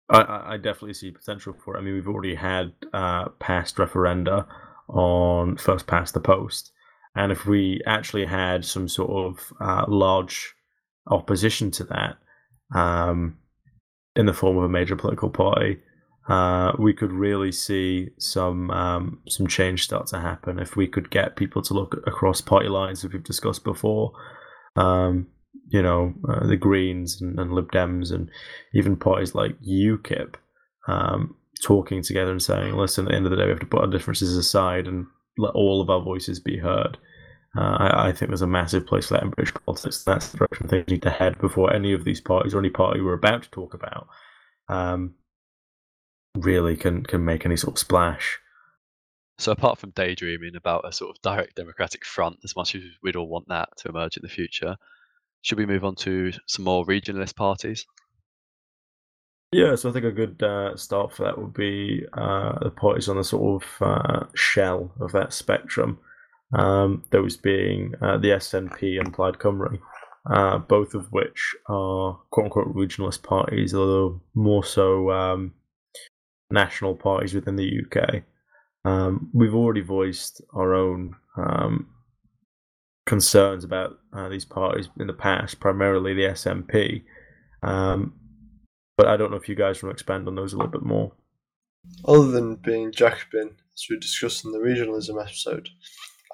[0.09, 1.79] I, I, definitely see potential for it.
[1.79, 4.45] I mean, we've already had uh, past referenda
[4.89, 6.73] on first past the post,
[7.15, 10.53] and if we actually had some sort of uh, large
[11.07, 12.17] opposition to that
[12.73, 13.37] um,
[14.15, 15.77] in the form of a major political party,
[16.29, 21.09] uh, we could really see some um, some change start to happen if we could
[21.09, 24.13] get people to look across party lines, as we've discussed before.
[24.75, 25.27] Um,
[25.67, 28.29] you know, uh, the Greens and, and, Lib Dems, and
[28.73, 30.35] even parties like UKIP,
[30.87, 33.65] um, talking together and saying, "Listen, at the end of the day, we have to
[33.65, 36.97] put our differences aside and let all of our voices be heard."
[37.57, 40.05] Uh, I, I, think there's a massive place for that in British politics.
[40.05, 43.01] That's the direction things need to head before any of these parties or any party
[43.01, 44.07] we're about to talk about
[44.69, 45.15] um,
[46.37, 48.39] really can can make any sort of splash.
[49.37, 53.15] So apart from daydreaming about a sort of direct democratic front, as much as we'd
[53.15, 54.77] all want that to emerge in the future,
[55.41, 57.85] should we move on to some more regionalist parties?
[59.53, 63.09] Yeah, so I think a good uh, start for that would be uh, the parties
[63.09, 65.99] on the sort of uh, shell of that spectrum.
[66.53, 69.79] Um, those being uh, the SNP and Plaid Cymru,
[70.29, 75.53] uh, both of which are quote unquote regionalist parties, although more so um,
[76.49, 78.23] national parties within the UK.
[78.85, 81.87] Um, we've already voiced our own um,
[83.05, 87.03] concerns about uh, these parties in the past, primarily the SNP.
[87.63, 88.13] Um,
[89.01, 90.83] but I don't know if you guys want to expand on those a little bit
[90.83, 91.11] more.
[92.05, 95.69] Other than being Jacobin, as we discussed in the regionalism episode,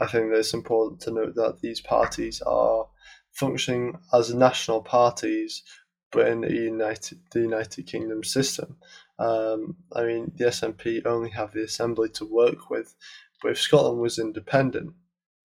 [0.01, 2.88] I think that it's important to note that these parties are
[3.32, 5.63] functioning as national parties,
[6.12, 8.75] but in the United the United Kingdom system.
[9.17, 12.95] Um, I mean, the SNP only have the Assembly to work with,
[13.41, 14.93] but if Scotland was independent,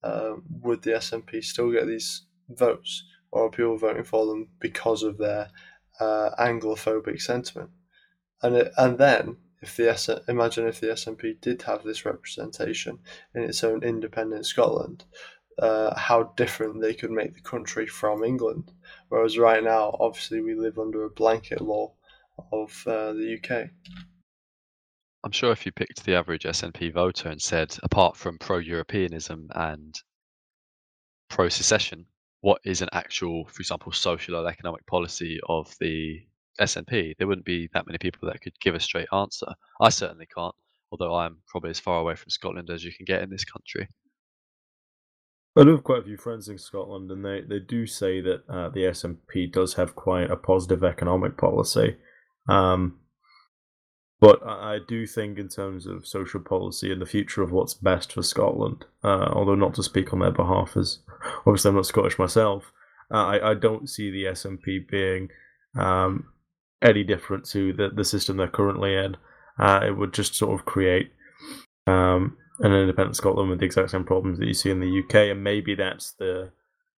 [0.02, 5.04] um, would the SNP still get these votes, or are people voting for them because
[5.04, 5.50] of their
[6.00, 7.70] uh, Anglophobic sentiment?
[8.42, 12.98] And it, and then if the S- imagine if the SNP did have this representation
[13.34, 15.04] in its own independent Scotland,
[15.58, 18.72] uh, how different they could make the country from England.
[19.08, 21.92] Whereas right now, obviously, we live under a blanket law
[22.52, 23.70] of uh, the UK.
[25.24, 29.50] I'm sure if you picked the average SNP voter and said, apart from pro Europeanism
[29.54, 29.94] and
[31.28, 32.06] pro secession,
[32.42, 36.20] what is an actual, for example, social or economic policy of the
[36.60, 39.46] SNP, there wouldn't be that many people that could give a straight answer.
[39.80, 40.54] I certainly can't,
[40.90, 43.88] although I'm probably as far away from Scotland as you can get in this country.
[45.56, 48.42] I do have quite a few friends in Scotland, and they, they do say that
[48.48, 51.96] uh, the SNP does have quite a positive economic policy.
[52.48, 52.98] Um,
[54.20, 58.12] but I do think, in terms of social policy and the future of what's best
[58.12, 61.00] for Scotland, uh, although not to speak on their behalf, as
[61.46, 62.72] obviously I'm not Scottish myself,
[63.12, 65.28] uh, I, I don't see the SNP being
[65.78, 66.32] um,
[66.80, 69.16] any different to the, the system they're currently in.
[69.58, 71.12] Uh, it would just sort of create
[71.86, 75.30] um, an independent Scotland with the exact same problems that you see in the UK,
[75.30, 76.52] and maybe that's the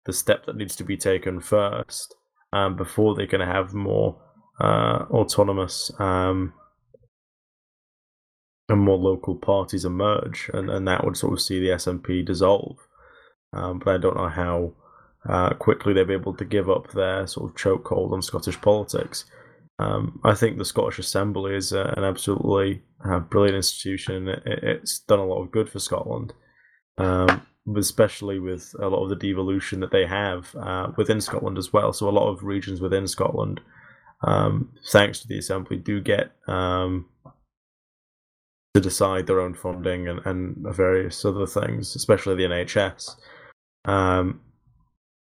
[0.05, 2.15] the step that needs to be taken first
[2.53, 4.21] um, before they can have more
[4.61, 6.53] uh, autonomous um,
[8.69, 12.77] and more local parties emerge, and, and that would sort of see the SNP dissolve.
[13.55, 14.73] Um, but I don't know how
[15.29, 19.25] uh, quickly they'll be able to give up their sort of chokehold on Scottish politics.
[19.79, 24.29] Um, I think the Scottish Assembly is a, an absolutely uh, brilliant institution.
[24.29, 26.33] It, it's done a lot of good for Scotland,
[26.99, 31.73] um, especially with a lot of the devolution that they have uh, within Scotland as
[31.73, 31.93] well.
[31.93, 33.61] So a lot of regions within Scotland,
[34.23, 37.07] um, thanks to the Assembly, do get um,
[38.75, 43.17] to decide their own funding and, and various other things, especially the NHS.
[43.85, 44.41] Um,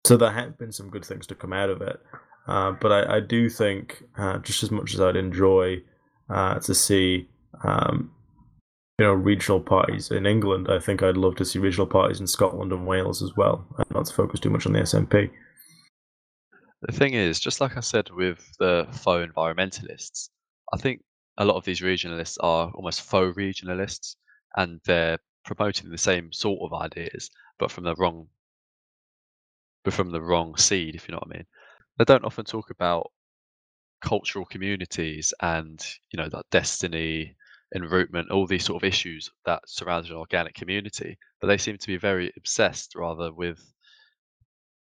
[0.05, 1.99] so there have been some good things to come out of it.
[2.47, 5.81] Uh, but I, I, do think, uh, just as much as I'd enjoy
[6.29, 7.27] uh, to see,
[7.63, 8.11] um,
[8.97, 12.27] you know, regional parties in England, I think I'd love to see regional parties in
[12.27, 15.29] Scotland and Wales as well, and not to focus too much on the SNP.
[16.81, 20.29] The thing is, just like I said with the faux environmentalists,
[20.73, 21.03] I think
[21.37, 24.15] a lot of these regionalists are almost faux regionalists,
[24.57, 28.27] and they're promoting the same sort of ideas, but from the wrong,
[29.83, 31.47] but from the wrong seed, if you know what I mean.
[31.97, 33.11] They don't often talk about
[34.01, 35.79] cultural communities and
[36.11, 37.35] you know that destiny
[37.75, 41.87] enrootment all these sort of issues that surround an organic community but they seem to
[41.87, 43.73] be very obsessed rather with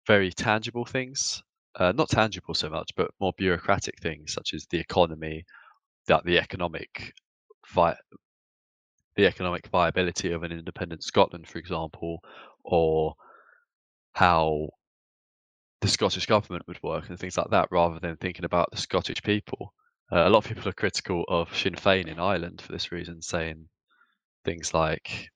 [0.07, 1.43] very tangible things
[1.77, 5.45] uh, not tangible so much but more bureaucratic things such as the economy
[6.09, 7.15] that the economic
[7.75, 7.97] vi-
[9.17, 12.23] the economic viability of an independent Scotland for example
[12.65, 13.15] or
[14.15, 14.69] how
[15.81, 19.23] the Scottish government would work and things like that, rather than thinking about the Scottish
[19.23, 19.75] people.
[20.11, 23.21] Uh, a lot of people are critical of Sinn Féin in Ireland for this reason,
[23.21, 23.69] saying
[24.45, 25.29] things like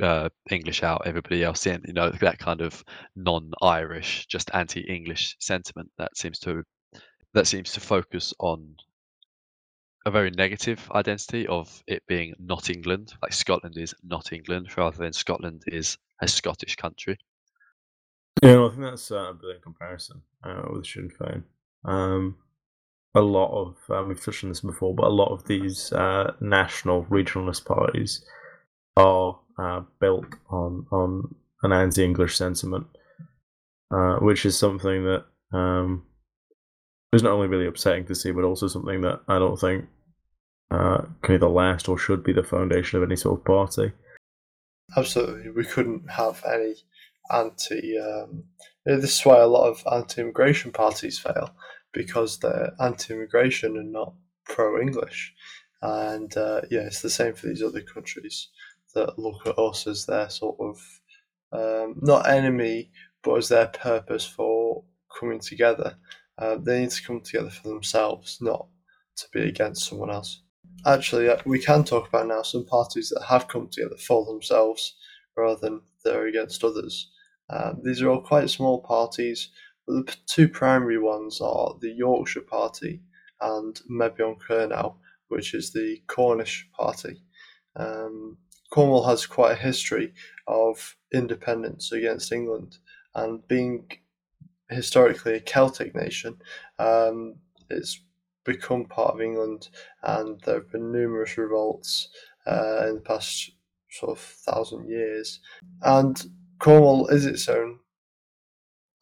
[0.00, 1.82] uh, English out, everybody else in.
[1.86, 2.84] You know that kind of
[3.16, 6.62] non-Irish, just anti-English sentiment that seems to
[7.34, 8.74] that seems to focus on
[10.06, 14.96] a very negative identity of it being not England, like Scotland is not England, rather
[14.96, 17.18] than Scotland is a Scottish country.
[18.42, 21.42] Yeah, I think that's uh, a brilliant comparison uh, with Sinn Féin.
[21.84, 22.36] Um,
[23.14, 26.32] a lot of uh, we've touched on this before, but a lot of these uh,
[26.40, 28.24] national regionalist parties
[28.96, 32.86] are uh, built on on an anti-English sentiment,
[33.90, 36.04] uh, which is something that um,
[37.12, 39.86] is not only really upsetting to see, but also something that I don't think
[40.70, 43.90] can either last or should be the foundation of any sort of party.
[44.96, 46.74] Absolutely, we couldn't have any
[47.32, 47.98] anti.
[47.98, 48.44] Um,
[48.84, 51.54] this is why a lot of anti-immigration parties fail
[51.92, 54.14] because they're anti-immigration and not
[54.46, 55.34] pro-English.
[55.82, 58.48] And uh, yeah, it's the same for these other countries
[58.94, 61.00] that look at us as their sort of
[61.52, 62.90] um, not enemy,
[63.22, 64.84] but as their purpose for
[65.18, 65.96] coming together.
[66.38, 68.66] Uh, they need to come together for themselves, not
[69.16, 70.42] to be against someone else.
[70.86, 74.96] Actually, uh, we can talk about now some parties that have come together for themselves
[75.36, 77.10] rather than they're against others.
[77.50, 79.50] Um, these are all quite small parties,
[79.86, 83.00] but the two primary ones are the Yorkshire Party
[83.40, 84.96] and Mebyon Kernow,
[85.28, 87.22] which is the Cornish Party.
[87.76, 88.38] Um,
[88.70, 90.12] Cornwall has quite a history
[90.46, 92.78] of independence against England,
[93.14, 93.90] and being
[94.70, 96.36] historically a Celtic nation,
[96.78, 97.36] um,
[97.70, 98.00] it's
[98.44, 99.68] become part of England,
[100.02, 102.08] and there have been numerous revolts
[102.46, 103.50] uh, in the past
[103.90, 105.40] sort of thousand years.
[105.82, 106.22] And
[106.58, 107.78] Cornwall is its own,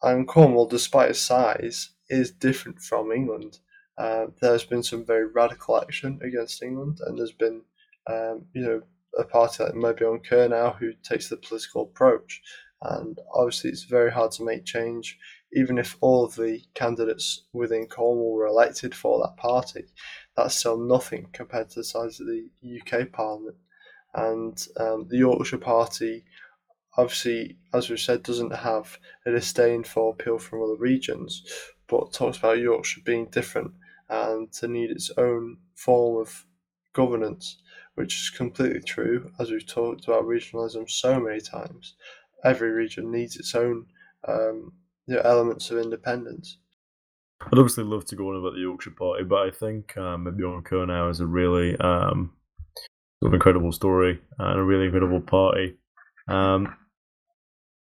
[0.01, 3.59] and Cornwall, despite its size, is different from England.
[3.97, 7.61] Uh, there's been some very radical action against England, and there's been,
[8.07, 8.81] um, you know,
[9.17, 12.41] a party like Mebyon Kernow who takes the political approach.
[12.83, 15.17] And obviously, it's very hard to make change,
[15.53, 19.85] even if all of the candidates within Cornwall were elected for that party.
[20.35, 22.47] That's still nothing compared to the size of the
[22.79, 23.57] UK Parliament.
[24.13, 26.23] And um, the Yorkshire Party
[26.97, 31.43] obviously, as we've said, doesn't have a disdain for appeal from other regions,
[31.87, 33.71] but talks about Yorkshire being different
[34.09, 36.45] and to need its own form of
[36.93, 37.57] governance,
[37.95, 41.95] which is completely true, as we've talked about regionalism so many times.
[42.43, 43.85] Every region needs its own
[44.27, 44.73] um,
[45.05, 46.57] you know, elements of independence.
[47.41, 50.63] I'd obviously love to go on about the Yorkshire Party, but I think um, Mebyon
[50.63, 52.31] Kernow is a really um,
[53.21, 55.75] sort of incredible story and a really incredible party.
[56.27, 56.75] Um,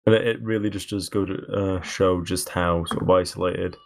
[0.06, 3.76] and it, really just does go to uh, show just how sort of isolated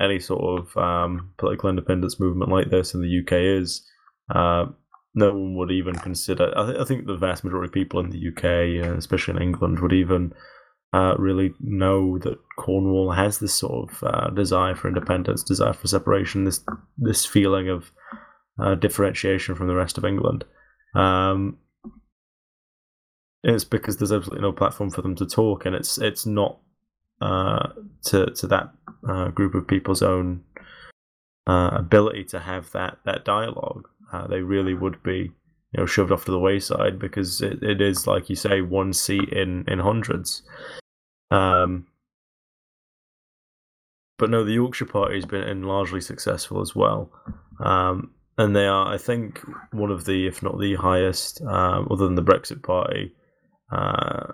[0.00, 3.86] any sort of um, political independence movement like this in the UK is.
[4.34, 4.66] Uh,
[5.14, 6.52] no one would even consider.
[6.56, 9.42] I, th- I, think the vast majority of people in the UK, uh, especially in
[9.42, 10.32] England, would even
[10.94, 15.86] uh, really know that Cornwall has this sort of uh, desire for independence, desire for
[15.86, 16.64] separation, this
[16.96, 17.90] this feeling of
[18.58, 20.44] uh, differentiation from the rest of England.
[20.94, 21.58] Um,
[23.42, 26.58] it's because there's absolutely no platform for them to talk, and it's it's not
[27.20, 27.68] uh,
[28.04, 28.72] to to that
[29.08, 30.44] uh, group of people's own
[31.46, 33.88] uh, ability to have that that dialogue.
[34.12, 35.32] Uh, they really would be
[35.72, 38.92] you know shoved off to the wayside because it, it is like you say one
[38.92, 40.42] seat in in hundreds.
[41.30, 41.86] Um,
[44.18, 47.10] but no, the Yorkshire Party has been largely successful as well.
[47.58, 49.40] Um, and they are, I think,
[49.72, 53.14] one of the, if not the highest, um, other than the Brexit Party,
[53.72, 54.32] uh,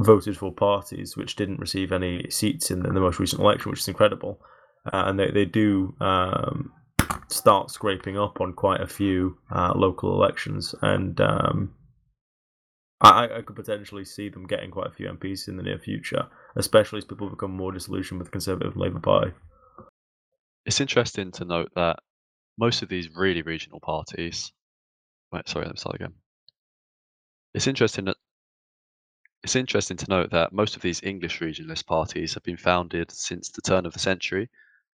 [0.00, 3.80] voted for parties which didn't receive any seats in, in the most recent election, which
[3.80, 4.40] is incredible.
[4.86, 6.72] Uh, and they, they do um,
[7.28, 10.74] start scraping up on quite a few uh, local elections.
[10.80, 11.74] And um,
[13.00, 16.26] I, I could potentially see them getting quite a few MPs in the near future,
[16.56, 19.32] especially as people become more disillusioned with the Conservative Labour Party.
[20.66, 21.98] It's interesting to note that
[22.58, 24.52] most of these really regional parties.
[25.32, 26.14] Wait, sorry, let me start again.
[27.54, 28.16] It's interesting that
[29.42, 33.48] it's interesting to note that most of these English regionalist parties have been founded since
[33.48, 34.50] the turn of the century,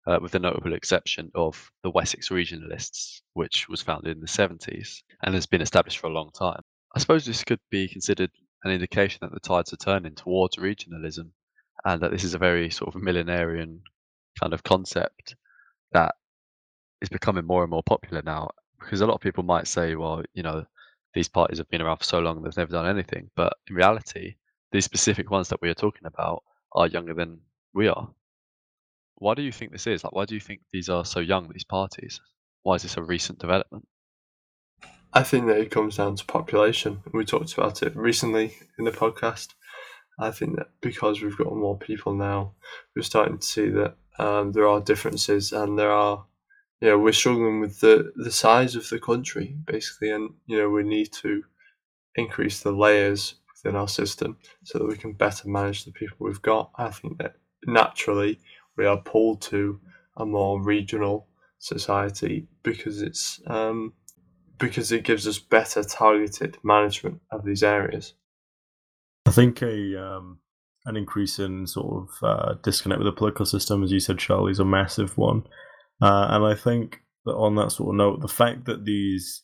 [0.07, 5.03] uh, with the notable exception of the Wessex Regionalists, which was founded in the 70s
[5.23, 6.61] and has been established for a long time.
[6.95, 8.31] I suppose this could be considered
[8.65, 11.31] an indication that the tides are turning towards regionalism
[11.85, 13.81] and that this is a very sort of millenarian
[14.41, 15.37] kind of concept
[15.93, 16.15] that
[17.01, 18.51] is becoming more and more popular now.
[18.79, 20.65] Because a lot of people might say, well, you know,
[21.15, 23.31] these parties have been around for so long they've never done anything.
[23.37, 24.37] But in reality,
[24.71, 26.43] these specific ones that we are talking about
[26.73, 27.41] are younger than
[27.75, 28.09] we are.
[29.17, 30.03] Why do you think this is?
[30.03, 32.21] Like, why do you think these are so young, these parties?
[32.63, 33.87] Why is this a recent development?
[35.13, 37.03] I think that it comes down to population.
[37.13, 39.49] We talked about it recently in the podcast.
[40.19, 42.55] I think that because we've got more people now,
[42.97, 46.25] we're starting to see that um, there are differences and there are,
[46.83, 50.69] you know, we're struggling with the, the size of the country basically, and you know,
[50.69, 51.45] we need to
[52.17, 56.43] increase the layers within our system so that we can better manage the people we've
[56.43, 56.73] got.
[56.75, 58.41] I think that naturally
[58.77, 59.79] we are pulled to
[60.17, 61.29] a more regional
[61.61, 63.93] society because it's um,
[64.59, 68.15] because it gives us better targeted management of these areas.
[69.25, 70.41] I think a um,
[70.87, 74.51] an increase in sort of uh, disconnect with the political system, as you said, Charlie,
[74.51, 75.45] is a massive one.
[76.01, 79.43] Uh, and I think that on that sort of note, the fact that these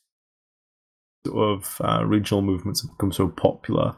[1.27, 3.97] sort of uh, regional movements have become so popular,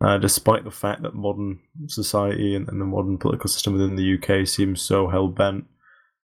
[0.00, 4.18] uh, despite the fact that modern society and, and, the modern political system within the
[4.18, 5.64] UK seems so hell bent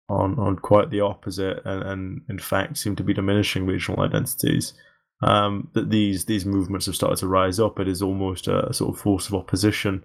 [0.08, 4.74] on on quite the opposite, and, and in fact seem to be diminishing regional identities.
[5.24, 7.78] Um, that these these movements have started to rise up.
[7.78, 10.04] It is almost a sort of force of opposition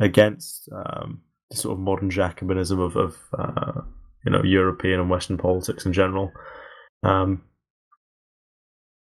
[0.00, 3.82] against um, the sort of modern Jacobinism of, of uh,
[4.24, 6.32] you know European and Western politics in general.
[7.02, 7.42] Um,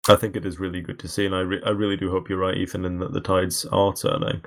[0.09, 2.29] I think it is really good to see, and I re- I really do hope
[2.29, 4.43] you're right, Ethan, and that the tides are turning.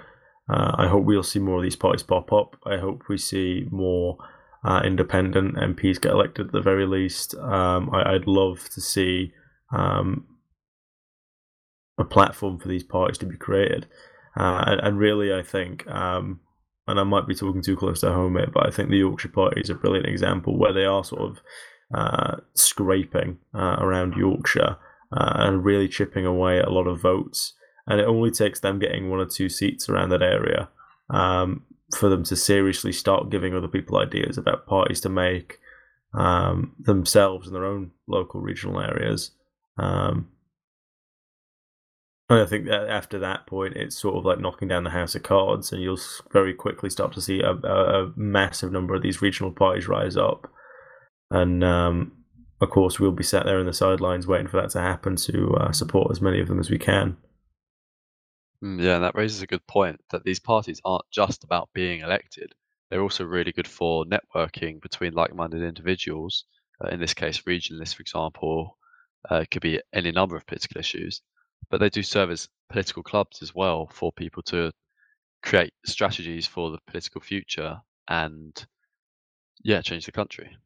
[0.49, 2.55] Uh, I hope we'll see more of these parties pop up.
[2.65, 4.17] I hope we see more
[4.63, 7.35] uh, independent MPs get elected at the very least.
[7.35, 9.31] Um, I, would love to see
[9.71, 10.25] um,
[11.99, 13.87] a platform for these parties to be created.
[14.35, 16.39] Uh, and, and, really, I think, um,
[16.89, 19.29] and I might be talking too close to home here, but I think the Yorkshire
[19.29, 21.41] Party is a brilliant example where they are sort of
[21.93, 24.77] uh, scraping uh, around Yorkshire
[25.11, 27.53] uh, and really chipping away at a lot of votes.
[27.87, 30.69] And it only takes them getting one or two seats around that area
[31.09, 31.63] um,
[31.95, 35.59] for them to seriously start giving other people ideas about parties to make
[36.13, 39.31] um, themselves in their own local regional areas.
[39.77, 40.29] Um,
[42.31, 45.23] I think that after that point, it's sort of like knocking down the house of
[45.23, 45.97] cards, and you'll
[46.31, 50.47] very quickly start to see a, a, massive number of these regional parties rise up.
[51.31, 52.11] And um,
[52.61, 55.55] of course, we'll be sat there in the sidelines waiting for that to happen to
[55.55, 57.17] uh, support as many of them as we can.
[58.63, 62.53] Mm, yeah, that raises a good point that these parties aren't just about being elected.
[62.89, 66.45] They're also really good for networking between like-minded individuals.
[66.83, 68.77] Uh, in this case, regionalists, for example,
[69.29, 71.21] uh, could be any number of political issues,
[71.69, 74.71] but they do serve as political clubs as well for people to
[75.43, 78.65] create strategies for the political future and,
[79.63, 80.57] yeah, change the country.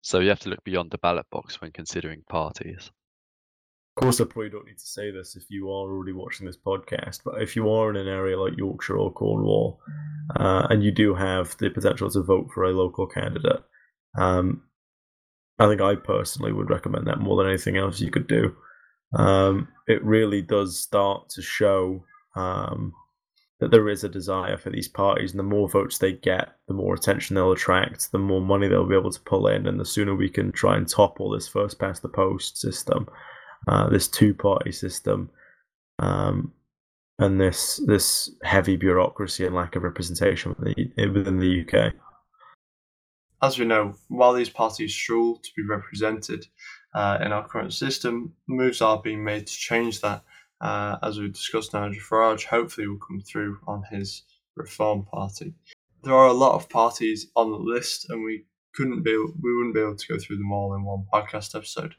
[0.00, 2.90] So you have to look beyond the ballot box when considering parties.
[3.96, 6.56] Of course, I probably don't need to say this if you are already watching this
[6.56, 9.80] podcast, but if you are in an area like Yorkshire or Cornwall,
[10.36, 13.64] uh, and you do have the potential to vote for a local candidate,
[14.16, 14.62] um,
[15.58, 18.54] I think I personally would recommend that more than anything else you could do.
[19.14, 22.04] Um, it really does start to show
[22.36, 22.92] um,
[23.60, 26.74] that there is a desire for these parties, and the more votes they get, the
[26.74, 29.84] more attention they'll attract, the more money they'll be able to pull in, and the
[29.84, 33.08] sooner we can try and topple this first past the post system
[33.66, 35.30] uh, this two party system,
[35.98, 36.52] um,
[37.18, 41.92] and this this heavy bureaucracy and lack of representation within the UK.
[43.42, 46.46] as we know, while these parties struggle to be represented
[46.98, 50.24] uh, in our current system, moves are being made to change that.
[50.60, 54.24] Uh, as we discussed, Nigel Farage hopefully will come through on his
[54.56, 55.54] Reform Party.
[56.02, 59.76] There are a lot of parties on the list, and we couldn't be we wouldn't
[59.76, 61.94] be able to go through them all in one podcast episode.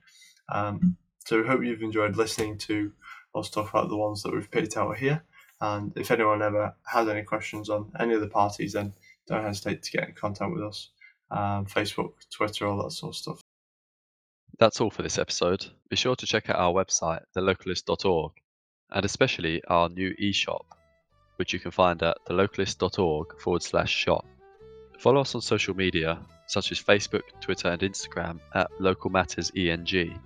[0.51, 2.91] Um, so we hope you've enjoyed listening to
[3.33, 5.23] us talk about the ones that we've picked out here.
[5.61, 8.91] And if anyone ever has any questions on any of the parties, then
[9.27, 10.89] don't hesitate to get in contact with us.
[11.31, 13.41] Um, Facebook, Twitter, all that sort of stuff.
[14.59, 15.65] That's all for this episode.
[15.89, 18.33] Be sure to check out our website, thelocalist.org,
[18.91, 20.65] and especially our new e-shop,
[21.37, 24.25] which you can find at thelocalist.org forward slash shop.
[24.99, 30.19] Follow us on social media, such as Facebook, Twitter, and Instagram at Local Matters ENG.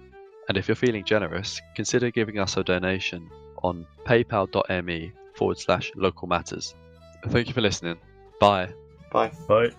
[0.50, 3.30] And if you're feeling generous, consider giving us a donation
[3.62, 6.74] on paypal.me forward slash local matters.
[7.28, 7.98] Thank you for listening.
[8.40, 8.70] Bye.
[9.12, 9.32] Bye.
[9.48, 9.72] Bye.